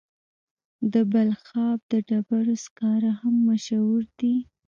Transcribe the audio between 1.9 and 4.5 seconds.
د ډبرو سکاره هم مشهور دي.